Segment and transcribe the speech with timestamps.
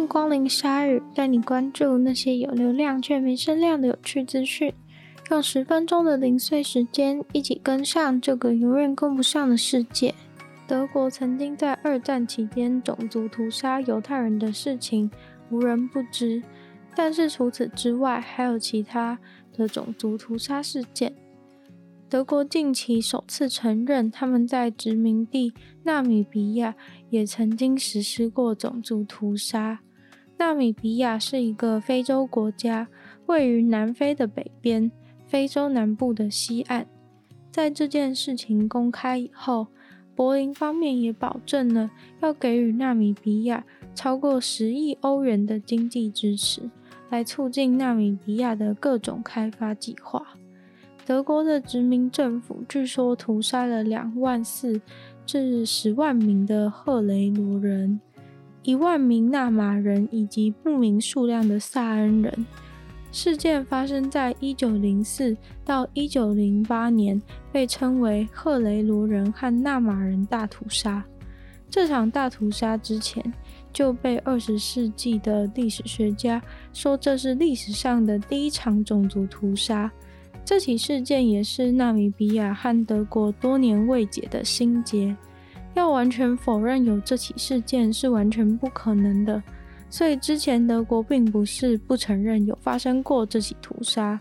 [0.00, 4.72] 迎光临鲨语，带你关注那些有流量却没声量的有趣资讯。
[5.30, 10.14] 用十分钟的零碎时间，一起跟上这个永远跟不上的世界。
[10.66, 15.10] 德国曾经在二战期间种族屠杀犹太人的事情
[15.50, 16.42] 无人不知，
[16.96, 19.18] 但是除此之外，还有其他
[19.52, 21.12] 的种族屠杀事件。
[22.08, 25.52] 德国近期首次承认，他们在殖民地
[25.84, 26.74] 纳米比亚
[27.10, 29.80] 也曾经实施过种族屠杀。
[30.40, 32.88] 纳米比亚是一个非洲国家，
[33.26, 34.90] 位于南非的北边，
[35.26, 36.86] 非洲南部的西岸。
[37.52, 39.66] 在这件事情公开以后，
[40.16, 41.90] 柏林方面也保证了
[42.22, 46.70] 要给予纳米比亚超过十亿欧元的经济支持，
[47.10, 50.26] 来促进纳米比亚的各种开发计划。
[51.04, 54.80] 德国的殖民政府据说屠杀了两万四
[55.26, 58.00] 至十万名的赫雷罗人、
[58.62, 62.46] 一万名纳马人以及不明数量的萨恩人。
[63.12, 71.04] 事件发生在一九零四到一九零八年，被称为赫雷罗人和纳马人大屠杀。
[71.68, 73.32] 这场大屠杀之前
[73.72, 76.40] 就被二十世纪的历史学家
[76.72, 79.90] 说，这是历史上的第一场种族屠杀。
[80.44, 85.16] 这起事件也是纳米比亚和德国多年未解的心结，
[85.74, 89.42] 要完全否认有这起事件是完全不可能的。
[89.88, 94.20] 所以之前德国并不是不承认有发生过这起屠杀，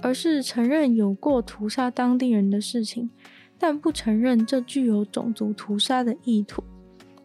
[0.00, 3.10] 而是承认有过屠杀当地人的事情，
[3.58, 6.64] 但不承认这具有种族屠杀的意图，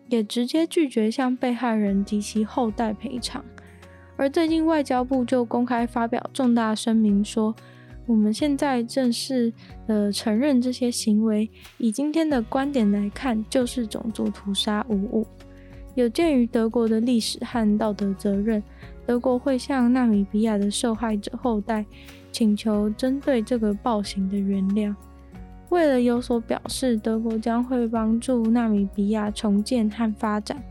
[0.10, 3.44] 也直接拒绝向被害人及其后代赔偿。
[4.18, 7.56] 而最近外交部就公开发表重大声明说，
[8.08, 9.52] 我们现在正式
[9.88, 15.26] 的承认这些行为，以今天的观点来看，就是种族屠杀无误。
[15.96, 18.62] 有鉴于德国的历史和道德责任，
[19.06, 21.86] 德国会向纳米比亚的受害者后代
[22.32, 24.94] 请求针对这个暴行的原谅。
[25.70, 30.62] 为了有所表示，德国将会帮助纳米比亚重建和发展，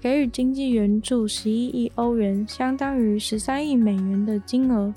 [0.00, 4.92] 给予经济援助十一亿欧元，相当于十三亿美元的金额。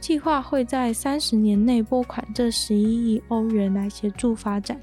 [0.00, 4.80] 计划会在三十年内拨款这十一亿欧元来协助发展，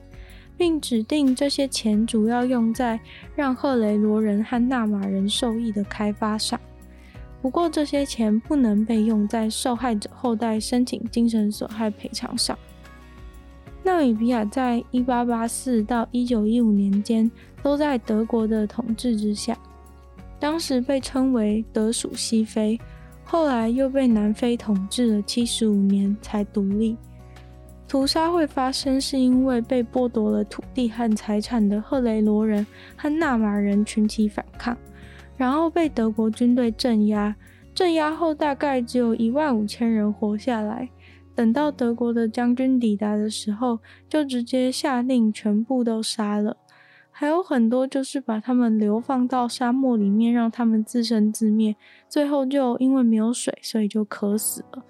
[0.55, 3.00] 并指定这些钱主要用在
[3.35, 6.59] 让赫雷罗人和纳马人受益的开发上。
[7.41, 12.57] 不过，这些钱不能被用在受害者后代申请精神损害赔偿上。
[13.84, 17.29] 纳米比亚在一八八四到一九一五年间
[17.63, 19.57] 都在德国的统治之下，
[20.39, 22.79] 当时被称为德属西非。
[23.29, 26.95] 后来又被南非统治了七十五年才独立。
[27.85, 34.77] 屠杀会发生，是因为被剥夺了土地和财产的赫雷罗人和纳马人群起反抗，
[35.35, 37.35] 然后被德国军队镇压。
[37.75, 40.89] 镇压后，大概只有一万五千人活下来。
[41.35, 43.79] 等到德国的将军抵达的时候，
[44.09, 46.57] 就直接下令全部都杀了。
[47.19, 51.75] 还有很多就是把他们流放到沙漠里面，让他们自生自灭，
[52.07, 54.83] 最后就因为没有水，所以就渴死了。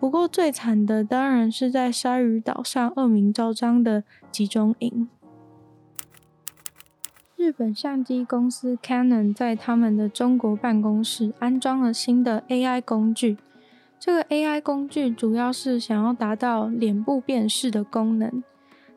[0.00, 5.06] 不过最惨的当然是在鲨鱼岛上恶名昭彰的集中营。
[7.36, 13.36] 日本相机公司 Canon 在他们的中国办公室安装了新的 AI 工具，
[14.00, 18.42] 这个 AI 工具主要是想要达到脸部辨识的功能。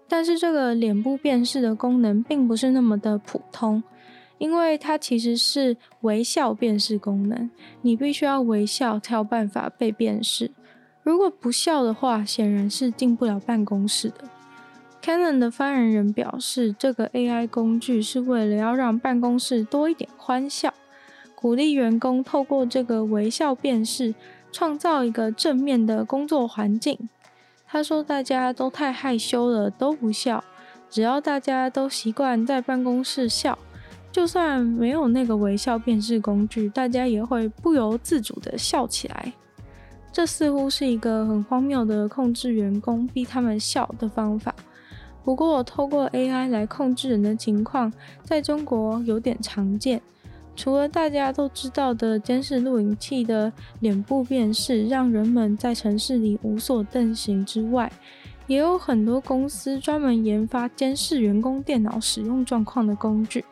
[0.10, 3.84] 但是这个脸部辨识的功能并不是那么的普通，
[4.40, 7.50] 因为它其实是微笑辨识功能，
[7.84, 10.52] 你必须要微笑才有办法被辨识。
[11.04, 14.16] 如果不笑的话，显然是进不了办公室的。
[15.02, 20.74] Canon 的发言人表示，这个 AI 工具是为了要让办公室多一点欢笑，
[21.36, 24.14] 鼓励员工透过这个微笑辨识，
[24.52, 26.98] 创造一个正面的工作环境。
[27.72, 30.44] 他说：“大家都太害羞了，都不笑。
[30.90, 33.60] 只要大家都习惯在办公室笑，
[34.12, 39.34] 就算没有那个微笑辨识工具，大家也会不由自主地笑起来。
[40.12, 44.56] 这似乎是一个很荒谬的控制员工、逼他们笑的方法。
[45.24, 47.94] 不过，透过 AI 来控制人的情况，
[48.24, 50.02] 在中国有点常见。”
[50.60, 57.90] 除了大家都知道的监视录影器的脸部辨识，让人们在城市里无所遁形之外，
[58.46, 63.46] 也有很多公司专门研发监视员工电脑使用状况的工具，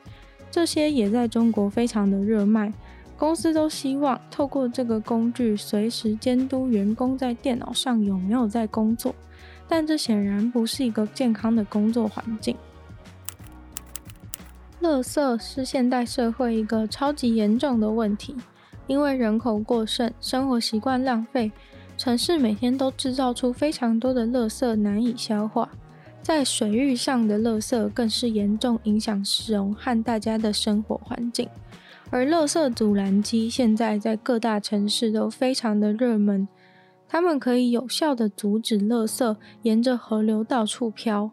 [0.51, 2.73] 这些也在中国非常的热卖。
[3.17, 9.15] 公司都希望透过这个工具，随时监督员工在电脑上有没有在工作，
[9.65, 12.53] 但这显然不是一个健康的工作环境。
[14.81, 18.35] 垃圾是现代社会一个超级严重的问题，
[18.85, 21.51] 因为人口过剩、生活习惯浪费，
[21.97, 25.69] 城市每天都制造出非常多的垃圾，难以消化。
[26.21, 31.49] 在水域上的垃圾更是严重影响市容和大家的生活环境。
[32.09, 36.47] 而垃圾阻拦机现在在各大城市都非常的热门，
[37.07, 41.31] 它们可以有效的阻止垃圾沿着河流到处飘。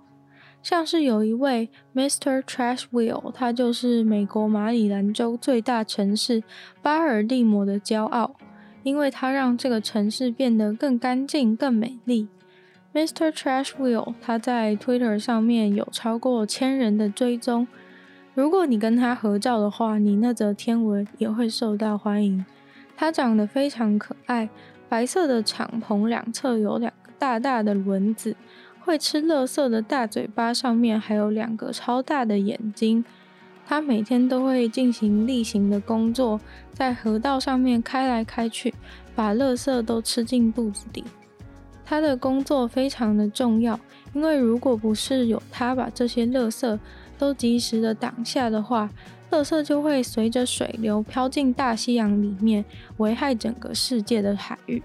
[0.64, 2.40] 像是有一位 Mr.
[2.40, 6.42] Trash Wheel，他就是美国马里兰州最大城市
[6.80, 8.34] 巴尔的摩的骄傲，
[8.82, 12.28] 因为他让这个城市变得更干净、更美丽。
[12.94, 13.30] Mr.
[13.30, 17.68] Trash Wheel，他在 Twitter 上面有超过千人的追踪。
[18.32, 22.42] 如果你跟他合照的话，你那则天文也会受到欢迎。
[22.96, 24.48] 他长得非常可爱，
[24.88, 28.34] 白色的敞篷两侧有两个大大的轮子。
[28.84, 33.02] 会吃垃圾的大嘴巴上面还有两个超大的眼睛，
[33.66, 36.38] 他每天都会进行例行的工作，
[36.74, 38.74] 在河道上面开来开去，
[39.14, 41.02] 把垃圾都吃进肚子里。
[41.86, 43.80] 他的工作非常的重要，
[44.12, 46.78] 因为如果不是有他把这些垃圾
[47.18, 48.90] 都及时的挡下的话，
[49.30, 52.62] 垃圾就会随着水流飘进大西洋里面，
[52.98, 54.82] 危害整个世界的海域。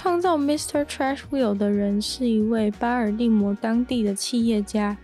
[0.00, 0.84] 创造 Mr.
[0.84, 4.96] Trash Wheel 的人是一位巴尔的摩当地的企业家。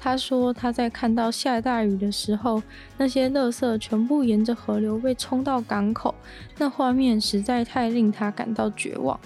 [0.00, 2.62] 他说他在看到下大雨的时候，
[2.96, 6.14] 那些垃圾全部沿着河流被冲到港口，
[6.56, 9.20] 那画面实在太令他感到绝望。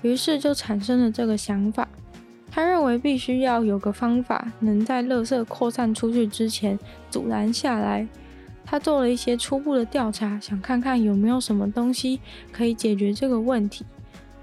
[0.00, 1.86] 于是就产生了这个想法。
[2.50, 6.78] 他认为必须要有个方法，能在垃圾扩散出去之前
[7.10, 8.08] 阻拦下来。
[8.64, 12.20] 他做了一些初步的调查，想看看有没有什么东西
[12.50, 13.84] 可以解决这个问题。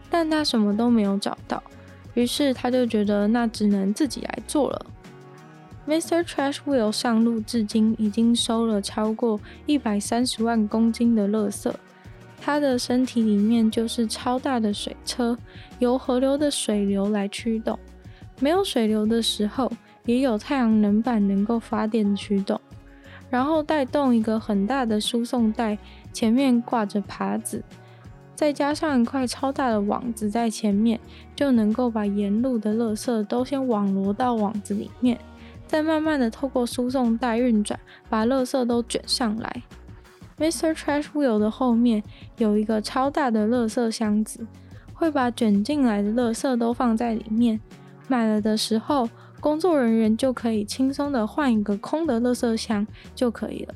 [0.09, 1.61] 但他什么都没有找到，
[2.13, 4.85] 于是他就觉得那只能自己来做了。
[5.87, 6.23] Mr.
[6.23, 11.73] Trash Wheel 上路至今已经收了超过一百三十万公斤的垃圾，
[12.39, 15.37] 他的身体里面就是超大的水车，
[15.79, 17.77] 由河流的水流来驱动。
[18.39, 19.71] 没有水流的时候，
[20.05, 22.61] 也有太阳能板能够发电驱动，
[23.29, 25.77] 然后带动一个很大的输送带，
[26.13, 27.63] 前面挂着耙子。
[28.39, 30.97] 再加上一块超大的网子在前面，
[31.35, 35.19] 就能够把沿路的垃圾都先网罗到网子里面，
[35.67, 37.77] 再慢慢的透过输送带运转，
[38.09, 39.63] 把垃圾都卷上来。
[40.37, 40.73] Mr.
[40.73, 42.01] Trash Wheel 的后面
[42.37, 44.47] 有一个超大的垃圾箱子，
[44.93, 47.59] 会把卷进来的垃圾都放在里面。
[48.07, 49.09] 满了的时候，
[49.41, 53.75] 工作人员就可以轻松的换一个空的垃圾箱就可以了。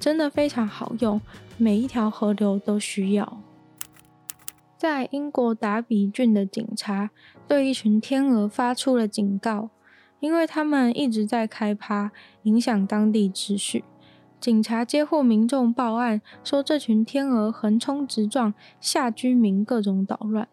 [0.00, 1.20] 真的非常好用，
[1.56, 3.41] 每一条河流都需要。
[4.82, 7.10] 在英国达比郡的警察
[7.46, 9.70] 对一群天鹅发出了警告，
[10.18, 12.10] 因为他们一直在开趴，
[12.42, 13.84] 影响当地秩序。
[14.40, 20.48] 警察接获民众报案，说这群天鹅横冲直撞，吓居民各种捣乱。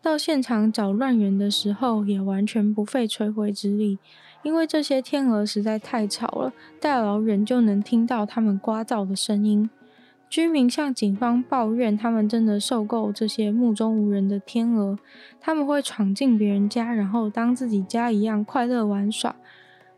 [0.00, 3.98] 到现场找乱源的时候，也完全不费吹灰之力，
[4.44, 9.68] 因为这些天鹅实在太吵了，大老远就能听到它们聒噪的声音。
[10.28, 14.98] 居民向警方抱怨，他们真的受够这些目中无人的天鹅。
[15.40, 19.36] 他们会闯进别人家，然后当自己家一样快乐玩耍。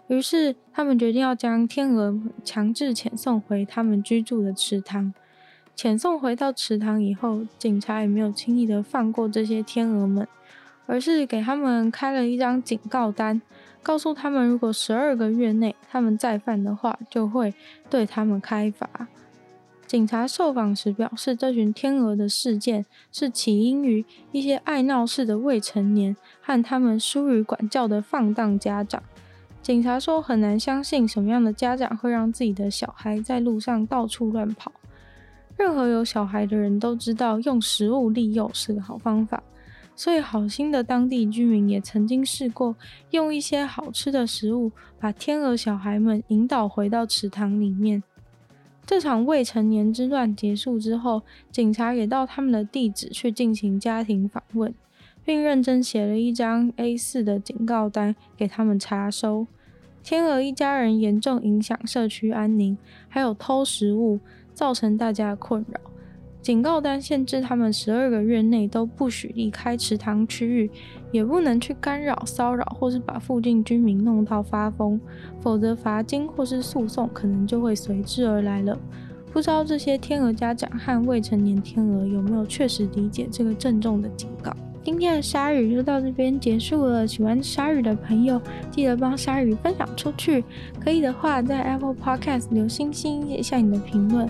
[0.09, 5.13] 于是，他们决定要将天鹅强制遣送回他们居住的池塘。
[5.77, 10.27] 遣送回到池塘以后，警察也没有轻易的放过这些天鹅们，
[10.87, 13.41] 而是给他们开了一张警告单，
[13.83, 17.55] 告诉他们，如果十二个月内他们再犯的话，就会
[17.89, 19.09] 对他们开罚。
[19.89, 29.03] 警察受访时表示，这群天鹅的事件是起因于一些爱闹事的未成年和他们疏于管教的放荡家长。
[29.63, 34.71] 警察说，很难相信什么样的家长会让自己的小孩在路上到处乱跑。
[35.57, 39.43] 任何有小孩的人都知道，用食物利诱是个好方法，
[39.97, 42.77] 所以好心的当地居民也曾经试过
[43.13, 48.03] 用一些好吃的食物，把天鹅小孩们引导回到池塘里面。
[48.89, 51.21] 这场未成年之乱结束之后，
[51.53, 54.73] 警察也到他们的地址去进行家庭访问，
[55.23, 59.47] 并认真写了一张 A4 的警告单给他们查收。
[60.03, 62.79] 天鹅一家人严重影响社区安宁，
[63.11, 64.21] 还有偷食物，
[64.55, 65.79] 造成大家的困扰。
[66.41, 70.71] 警告单限制他们十二个月内都不许离开池塘区域，
[71.11, 75.01] 也不能去干扰、骚扰或是把附近居民弄到发疯，
[75.41, 78.79] 否则罚金或是诉讼可能就会随之而来了。
[79.33, 84.53] 不知道这些天鹅家长和未成年天鹅有没有确实理解这个郑重的警告？
[84.83, 87.07] 今天的鲨鱼就到这边结束了。
[87.07, 90.43] 喜欢鲨鱼的朋友，记得帮鲨鱼分享出去。
[90.81, 94.27] 可以的话，在 Apple Podcast 留星星，写下你的评论。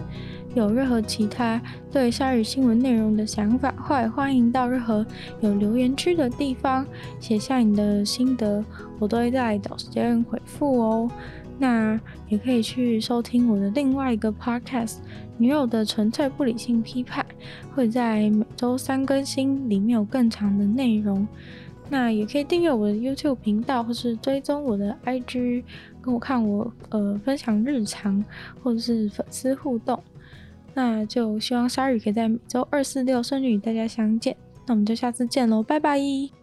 [0.54, 1.60] 有任何其他
[1.92, 5.06] 对鲨鱼新闻内容的想法，或欢迎到任何
[5.40, 6.86] 有留言区的地方
[7.20, 8.64] 写下你的心得，
[8.98, 11.10] 我都会在找时间回复哦。
[11.60, 14.94] 那也可以去收听我的另外一个 podcast
[15.36, 17.24] 《女友的纯粹不理性批判》，
[17.74, 21.26] 会在每周三更新，里面有更长的内容。
[21.90, 25.64] 那也可以订阅我的 YouTube 频道，或是追踪我的 IG，
[26.00, 28.24] 跟我看我呃分享日常，
[28.62, 30.00] 或者是粉丝互动。
[30.78, 34.36] 那就希望鲨鱼可以在每周二、四、六顺利与大家相见。
[34.64, 36.37] 那我们就下次见喽，拜拜。